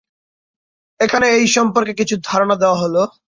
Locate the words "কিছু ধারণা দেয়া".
1.99-2.75